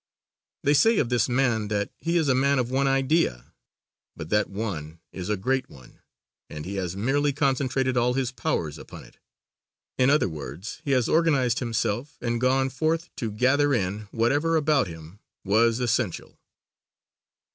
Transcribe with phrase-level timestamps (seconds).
[0.63, 3.53] They say of this man that he is a man of one idea,
[4.17, 5.99] but that one is a great one
[6.49, 9.19] and he has merely concentrated all his powers upon it;
[9.99, 14.87] in other words he has organized himself and gone forth to gather in whatever about
[14.87, 16.39] him was essential.